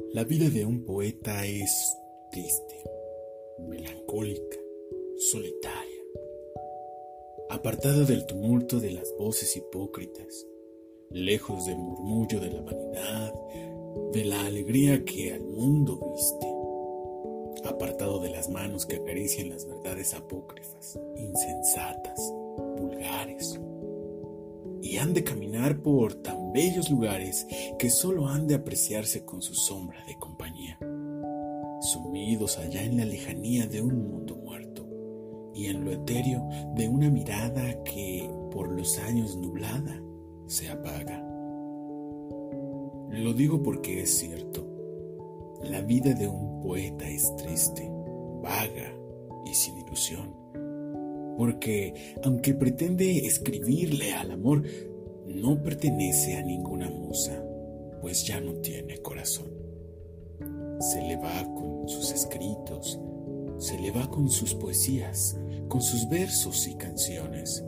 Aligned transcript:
La 0.00 0.24
vida 0.24 0.50
de 0.50 0.66
un 0.66 0.84
poeta 0.84 1.46
es 1.46 1.96
triste, 2.32 2.82
melancólica, 3.68 4.58
solitaria, 5.16 6.02
apartada 7.48 8.04
del 8.04 8.26
tumulto 8.26 8.80
de 8.80 8.90
las 8.90 9.14
voces 9.16 9.56
hipócritas, 9.56 10.46
lejos 11.10 11.66
del 11.66 11.78
murmullo 11.78 12.40
de 12.40 12.50
la 12.50 12.60
vanidad, 12.62 13.34
de 14.12 14.24
la 14.24 14.46
alegría 14.46 15.04
que 15.04 15.32
al 15.32 15.44
mundo 15.44 16.00
viste, 16.12 17.68
apartado 17.68 18.18
de 18.18 18.30
las 18.30 18.48
manos 18.48 18.86
que 18.86 18.96
acarician 18.96 19.50
las 19.50 19.64
verdades 19.64 20.12
apócrifas, 20.12 20.98
insensatas, 21.16 22.20
vulgares, 22.80 23.60
y 24.82 24.96
han 24.96 25.14
de 25.14 25.22
caminar 25.22 25.80
por 25.82 26.14
bellos 26.54 26.88
lugares 26.88 27.48
que 27.80 27.90
solo 27.90 28.28
han 28.28 28.46
de 28.46 28.54
apreciarse 28.54 29.24
con 29.24 29.42
su 29.42 29.54
sombra 29.54 29.98
de 30.06 30.16
compañía, 30.16 30.78
sumidos 31.80 32.58
allá 32.58 32.84
en 32.84 32.96
la 32.96 33.04
lejanía 33.04 33.66
de 33.66 33.82
un 33.82 34.08
mundo 34.08 34.36
muerto 34.36 34.88
y 35.52 35.66
en 35.66 35.84
lo 35.84 35.90
etéreo 35.90 36.48
de 36.76 36.88
una 36.88 37.10
mirada 37.10 37.82
que 37.82 38.30
por 38.52 38.70
los 38.70 39.00
años 39.00 39.36
nublada 39.36 40.00
se 40.46 40.70
apaga. 40.70 41.20
Lo 43.10 43.32
digo 43.34 43.60
porque 43.60 44.02
es 44.02 44.16
cierto, 44.16 44.64
la 45.64 45.80
vida 45.80 46.14
de 46.14 46.28
un 46.28 46.62
poeta 46.62 47.08
es 47.08 47.34
triste, 47.34 47.90
vaga 48.42 48.94
y 49.44 49.54
sin 49.54 49.76
ilusión 49.78 50.44
porque 51.36 52.14
aunque 52.22 52.54
pretende 52.54 53.26
escribirle 53.26 54.12
al 54.12 54.30
amor, 54.30 54.62
no 55.26 55.62
pertenece 55.62 56.36
a 56.36 56.42
ninguna 56.42 56.90
musa, 56.90 57.42
pues 58.00 58.24
ya 58.26 58.40
no 58.40 58.54
tiene 58.60 58.98
corazón. 58.98 59.46
Se 60.80 61.00
le 61.00 61.16
va 61.16 61.42
con 61.54 61.88
sus 61.88 62.12
escritos, 62.12 63.00
se 63.58 63.78
le 63.78 63.90
va 63.90 64.08
con 64.10 64.30
sus 64.30 64.54
poesías, 64.54 65.38
con 65.68 65.80
sus 65.80 66.08
versos 66.08 66.66
y 66.66 66.74
canciones, 66.76 67.64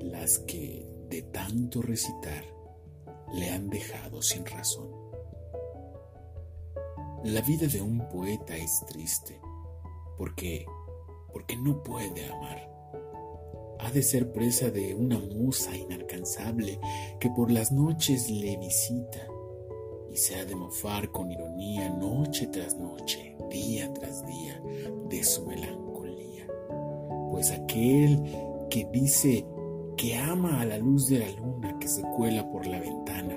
las 0.00 0.38
que 0.40 0.86
de 1.08 1.22
tanto 1.22 1.82
recitar 1.82 2.44
le 3.34 3.50
han 3.50 3.68
dejado 3.68 4.22
sin 4.22 4.46
razón. 4.46 4.88
La 7.24 7.40
vida 7.42 7.66
de 7.66 7.80
un 7.80 8.08
poeta 8.08 8.56
es 8.56 8.84
triste, 8.86 9.40
porque 10.16 10.66
porque 11.32 11.56
no 11.56 11.82
puede 11.82 12.26
amar 12.26 12.71
ha 13.82 13.90
de 13.90 14.02
ser 14.02 14.32
presa 14.32 14.70
de 14.70 14.94
una 14.94 15.18
musa 15.18 15.76
inalcanzable 15.76 16.78
que 17.18 17.30
por 17.30 17.50
las 17.50 17.72
noches 17.72 18.30
le 18.30 18.56
visita 18.56 19.26
y 20.12 20.16
se 20.16 20.36
ha 20.36 20.44
de 20.44 20.54
mofar 20.54 21.10
con 21.10 21.32
ironía 21.32 21.88
noche 21.88 22.46
tras 22.46 22.76
noche, 22.76 23.36
día 23.50 23.92
tras 23.92 24.24
día, 24.24 24.62
de 25.08 25.24
su 25.24 25.44
melancolía. 25.46 26.46
Pues 27.32 27.50
aquel 27.50 28.22
que 28.70 28.86
dice 28.92 29.46
que 29.96 30.16
ama 30.16 30.60
a 30.60 30.64
la 30.64 30.78
luz 30.78 31.08
de 31.08 31.18
la 31.18 31.32
luna 31.32 31.76
que 31.80 31.88
se 31.88 32.02
cuela 32.16 32.48
por 32.52 32.66
la 32.66 32.78
ventana, 32.78 33.36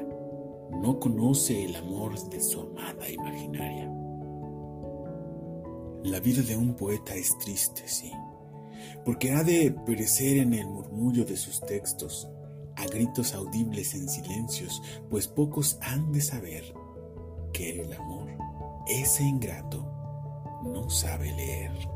no 0.79 0.99
conoce 0.99 1.65
el 1.65 1.75
amor 1.75 2.19
de 2.29 2.39
su 2.39 2.61
amada 2.61 3.09
imaginaria. 3.09 3.91
La 6.03 6.19
vida 6.19 6.43
de 6.43 6.55
un 6.55 6.75
poeta 6.75 7.15
es 7.15 7.35
triste, 7.39 7.87
sí 7.87 8.11
porque 9.03 9.31
ha 9.31 9.43
de 9.43 9.71
perecer 9.85 10.37
en 10.37 10.53
el 10.53 10.67
murmullo 10.67 11.25
de 11.25 11.37
sus 11.37 11.61
textos, 11.61 12.27
a 12.75 12.85
gritos 12.87 13.33
audibles 13.33 13.93
en 13.93 14.09
silencios, 14.09 14.81
pues 15.09 15.27
pocos 15.27 15.77
han 15.81 16.11
de 16.11 16.21
saber 16.21 16.73
que 17.53 17.81
el 17.81 17.93
amor, 17.93 18.27
ese 18.87 19.23
ingrato, 19.23 19.85
no 20.63 20.89
sabe 20.89 21.31
leer. 21.33 21.94